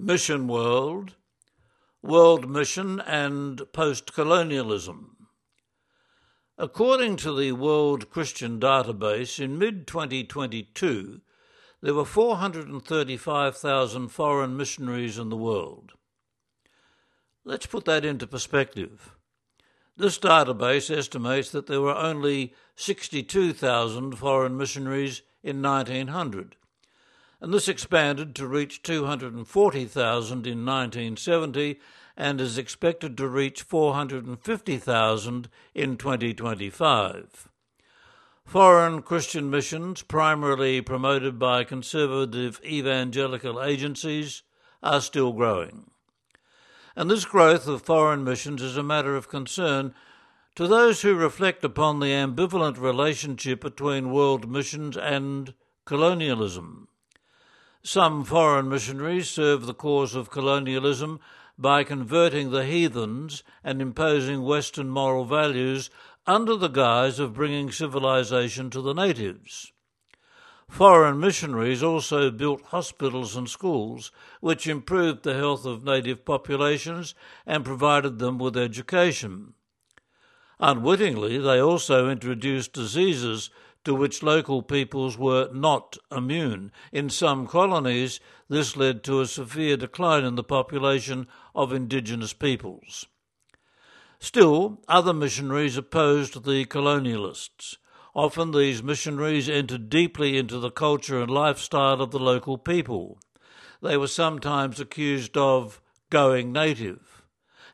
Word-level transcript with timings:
Mission 0.00 0.48
World, 0.48 1.16
World 2.02 2.48
Mission, 2.48 3.00
and 3.00 3.60
Post 3.72 4.14
Colonialism. 4.14 5.28
According 6.56 7.16
to 7.16 7.36
the 7.36 7.52
World 7.52 8.10
Christian 8.10 8.58
Database, 8.58 9.38
in 9.38 9.58
mid 9.58 9.86
2022, 9.86 11.20
there 11.82 11.94
were 11.94 12.04
435,000 12.04 14.08
foreign 14.08 14.56
missionaries 14.56 15.18
in 15.18 15.28
the 15.28 15.36
world. 15.36 15.92
Let's 17.44 17.66
put 17.66 17.84
that 17.86 18.04
into 18.04 18.26
perspective. 18.26 19.16
This 19.96 20.18
database 20.18 20.94
estimates 20.94 21.50
that 21.50 21.66
there 21.66 21.80
were 21.80 21.96
only 21.96 22.54
62,000 22.76 24.16
foreign 24.16 24.56
missionaries 24.56 25.22
in 25.42 25.62
1900, 25.62 26.56
and 27.40 27.54
this 27.54 27.68
expanded 27.68 28.34
to 28.34 28.46
reach 28.46 28.82
240,000 28.82 30.46
in 30.46 30.66
1970 30.66 31.80
and 32.16 32.40
is 32.40 32.58
expected 32.58 33.16
to 33.16 33.26
reach 33.26 33.62
450,000 33.62 35.48
in 35.74 35.96
2025. 35.96 37.48
Foreign 38.44 39.00
Christian 39.02 39.48
missions, 39.48 40.02
primarily 40.02 40.80
promoted 40.80 41.38
by 41.38 41.64
conservative 41.64 42.60
evangelical 42.64 43.62
agencies, 43.62 44.42
are 44.82 45.00
still 45.00 45.32
growing. 45.32 45.90
And 46.96 47.10
this 47.10 47.24
growth 47.24 47.66
of 47.68 47.82
foreign 47.82 48.24
missions 48.24 48.60
is 48.60 48.76
a 48.76 48.82
matter 48.82 49.16
of 49.16 49.28
concern 49.28 49.94
to 50.56 50.66
those 50.66 51.02
who 51.02 51.14
reflect 51.14 51.64
upon 51.64 52.00
the 52.00 52.08
ambivalent 52.08 52.78
relationship 52.78 53.60
between 53.60 54.10
world 54.10 54.50
missions 54.50 54.96
and 54.96 55.54
colonialism. 55.86 56.88
Some 57.82 58.24
foreign 58.24 58.68
missionaries 58.68 59.30
served 59.30 59.64
the 59.64 59.72
cause 59.72 60.14
of 60.14 60.30
colonialism 60.30 61.18
by 61.56 61.82
converting 61.82 62.50
the 62.50 62.66
heathens 62.66 63.42
and 63.64 63.80
imposing 63.80 64.42
Western 64.42 64.90
moral 64.90 65.24
values 65.24 65.88
under 66.26 66.56
the 66.56 66.68
guise 66.68 67.18
of 67.18 67.34
bringing 67.34 67.72
civilization 67.72 68.68
to 68.70 68.82
the 68.82 68.92
natives. 68.92 69.72
Foreign 70.68 71.18
missionaries 71.18 71.82
also 71.82 72.30
built 72.30 72.62
hospitals 72.66 73.34
and 73.34 73.48
schools, 73.48 74.12
which 74.40 74.66
improved 74.66 75.22
the 75.22 75.34
health 75.34 75.64
of 75.64 75.82
native 75.82 76.24
populations 76.24 77.14
and 77.46 77.64
provided 77.64 78.18
them 78.18 78.38
with 78.38 78.58
education. 78.58 79.54
Unwittingly, 80.60 81.38
they 81.38 81.58
also 81.60 82.10
introduced 82.10 82.74
diseases 82.74 83.48
to 83.84 83.94
which 83.94 84.22
local 84.22 84.62
peoples 84.62 85.16
were 85.16 85.48
not 85.52 85.96
immune. 86.10 86.70
In 86.92 87.08
some 87.08 87.46
colonies, 87.46 88.20
this 88.48 88.76
led 88.76 89.02
to 89.04 89.20
a 89.20 89.26
severe 89.26 89.76
decline 89.76 90.24
in 90.24 90.34
the 90.34 90.44
population 90.44 91.26
of 91.54 91.72
indigenous 91.72 92.32
peoples. 92.32 93.06
Still, 94.18 94.82
other 94.86 95.14
missionaries 95.14 95.78
opposed 95.78 96.44
the 96.44 96.66
colonialists. 96.66 97.76
Often 98.14 98.50
these 98.50 98.82
missionaries 98.82 99.48
entered 99.48 99.88
deeply 99.88 100.36
into 100.36 100.58
the 100.58 100.70
culture 100.70 101.22
and 101.22 101.30
lifestyle 101.30 102.02
of 102.02 102.10
the 102.10 102.18
local 102.18 102.58
people. 102.58 103.18
They 103.80 103.96
were 103.96 104.08
sometimes 104.08 104.78
accused 104.78 105.36
of 105.36 105.80
going 106.10 106.52
native. 106.52 107.22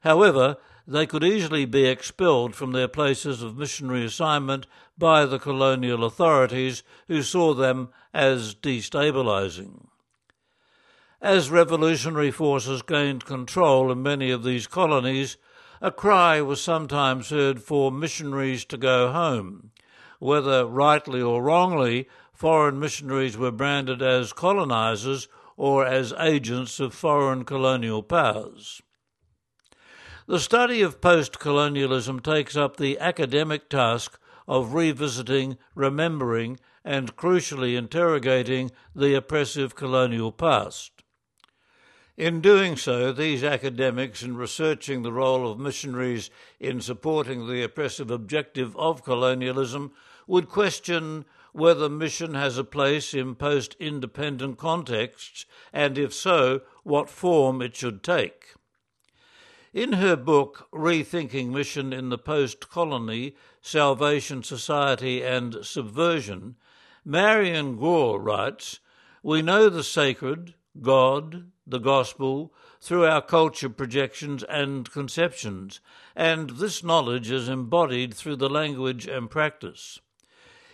However, 0.03 0.59
they 0.87 1.07
could 1.07 1.25
easily 1.25 1.65
be 1.65 1.87
expelled 1.87 2.55
from 2.55 2.73
their 2.73 2.89
places 2.89 3.43
of 3.43 3.57
missionary 3.57 4.05
assignment 4.05 4.67
by 4.97 5.27
the 5.27 5.39
colonial 5.39 6.05
authorities 6.05 6.83
who 7.09 7.23
saw 7.23 7.53
them 7.53 7.89
as 8.15 8.55
destabilizing. 8.55 9.87
As 11.21 11.51
revolutionary 11.51 12.31
forces 12.31 12.83
gained 12.83 13.25
control 13.25 13.91
in 13.91 14.03
many 14.03 14.31
of 14.31 14.45
these 14.45 14.67
colonies, 14.67 15.37
a 15.81 15.91
cry 15.91 16.41
was 16.41 16.61
sometimes 16.61 17.31
heard 17.31 17.63
for 17.63 17.91
missionaries 17.91 18.65
to 18.67 18.77
go 18.77 19.11
home. 19.11 19.73
Whether 20.19 20.67
rightly 20.67 21.21
or 21.21 21.43
wrongly, 21.43 22.09
foreign 22.33 22.79
missionaries 22.79 23.37
were 23.37 23.51
branded 23.51 24.03
as 24.03 24.33
colonizers 24.33 25.29
or 25.57 25.85
as 25.85 26.13
agents 26.19 26.81
of 26.81 26.95
foreign 26.95 27.45
colonial 27.45 28.03
powers. 28.03 28.83
The 30.29 30.41
study 30.41 30.83
of 30.83 31.01
post 31.01 31.39
colonialism 31.39 32.19
takes 32.19 32.57
up 32.57 32.77
the 32.77 32.99
academic 32.99 33.69
task 33.69 34.19
of 34.49 34.75
revisiting, 34.75 35.57
remembering, 35.77 36.59
and 36.85 37.15
crucially 37.15 37.77
interrogating 37.77 38.73
the 38.93 39.15
oppressive 39.15 39.77
colonial 39.77 40.33
past. 40.33 41.05
In 42.17 42.41
doing 42.41 42.77
so, 42.77 43.13
these 43.13 43.45
academics, 43.45 44.25
in 44.25 44.37
researching 44.37 45.03
the 45.03 45.13
role 45.13 45.49
of 45.49 45.61
missionaries 45.61 46.29
in 46.59 46.81
supporting 46.81 47.47
the 47.47 47.63
oppressive 47.63 48.11
objective 48.11 48.77
of 48.77 49.05
colonialism, 49.05 49.93
would 50.27 50.49
question 50.49 51.25
whether 51.53 51.89
mission 51.89 52.35
has 52.35 52.59
a 52.59 52.65
place 52.65 53.15
in 53.15 53.37
post 53.37 53.77
independent 53.79 54.59
contexts, 54.59 55.47
and 55.73 55.97
if 55.97 56.13
so, 56.13 56.63
what 56.83 57.09
form 57.09 57.63
it 57.63 57.77
should 57.77 58.03
take. 58.03 58.55
In 59.77 59.93
her 59.93 60.17
book, 60.17 60.69
Rethinking 60.73 61.51
Mission 61.51 61.93
in 61.93 62.09
the 62.09 62.17
Post 62.17 62.71
Colony 62.71 63.37
Salvation, 63.61 64.43
Society, 64.43 65.23
and 65.23 65.59
Subversion, 65.61 66.57
Marion 67.05 67.77
Grau 67.77 68.17
writes 68.17 68.81
We 69.23 69.43
know 69.43 69.69
the 69.69 69.85
sacred, 69.85 70.55
God, 70.81 71.51
the 71.67 71.77
gospel, 71.77 72.55
through 72.81 73.05
our 73.05 73.21
culture 73.21 73.69
projections 73.69 74.43
and 74.45 74.91
conceptions, 74.91 75.81
and 76.17 76.49
this 76.57 76.83
knowledge 76.83 77.31
is 77.31 77.47
embodied 77.47 78.15
through 78.15 78.37
the 78.37 78.49
language 78.49 79.07
and 79.07 79.29
practice. 79.29 80.01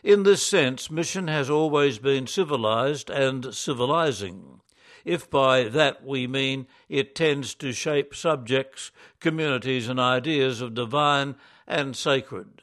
In 0.04 0.22
this 0.22 0.44
sense, 0.44 0.92
mission 0.92 1.26
has 1.26 1.50
always 1.50 1.98
been 1.98 2.28
civilized 2.28 3.10
and 3.10 3.52
civilizing, 3.52 4.60
if 5.04 5.30
by 5.30 5.64
that 5.64 6.04
we 6.04 6.26
mean 6.26 6.66
it 6.88 7.14
tends 7.14 7.54
to 7.54 7.72
shape 7.72 8.14
subjects, 8.14 8.90
communities, 9.20 9.88
and 9.88 9.98
ideas 9.98 10.60
of 10.60 10.74
divine 10.74 11.34
and 11.66 11.96
sacred. 11.96 12.62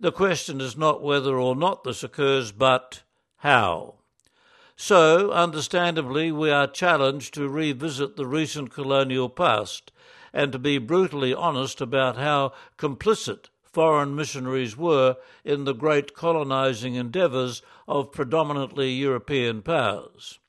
The 0.00 0.12
question 0.12 0.60
is 0.60 0.76
not 0.76 1.02
whether 1.02 1.38
or 1.38 1.54
not 1.54 1.84
this 1.84 2.02
occurs, 2.02 2.52
but 2.52 3.02
how. 3.38 3.94
So, 4.76 5.30
understandably, 5.30 6.32
we 6.32 6.50
are 6.50 6.66
challenged 6.66 7.34
to 7.34 7.48
revisit 7.48 8.16
the 8.16 8.26
recent 8.26 8.72
colonial 8.72 9.28
past 9.28 9.92
and 10.32 10.50
to 10.50 10.58
be 10.58 10.78
brutally 10.78 11.32
honest 11.32 11.80
about 11.80 12.16
how 12.16 12.52
complicit 12.76 13.50
foreign 13.62 14.14
missionaries 14.16 14.76
were 14.76 15.16
in 15.44 15.64
the 15.64 15.74
great 15.74 16.14
colonizing 16.14 16.96
endeavors 16.96 17.62
of 17.86 18.12
predominantly 18.12 18.90
European 18.90 19.62
powers. 19.62 20.40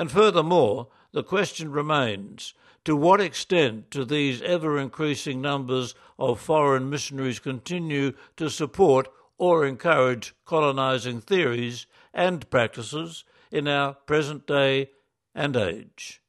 And 0.00 0.10
furthermore, 0.10 0.88
the 1.12 1.22
question 1.22 1.72
remains 1.72 2.54
to 2.86 2.96
what 2.96 3.20
extent 3.20 3.90
do 3.90 4.02
these 4.06 4.40
ever 4.40 4.78
increasing 4.78 5.42
numbers 5.42 5.94
of 6.18 6.40
foreign 6.40 6.88
missionaries 6.88 7.38
continue 7.38 8.14
to 8.38 8.48
support 8.48 9.08
or 9.36 9.66
encourage 9.66 10.34
colonizing 10.46 11.20
theories 11.20 11.84
and 12.14 12.48
practices 12.48 13.24
in 13.52 13.68
our 13.68 13.92
present 13.92 14.46
day 14.46 14.88
and 15.34 15.54
age. 15.54 16.22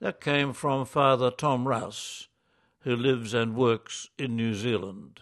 That 0.00 0.22
came 0.22 0.54
from 0.54 0.86
Father 0.86 1.30
Tom 1.30 1.68
Russ, 1.68 2.28
who 2.80 2.96
lives 2.96 3.34
and 3.34 3.54
works 3.54 4.08
in 4.16 4.36
New 4.36 4.54
Zealand. 4.54 5.20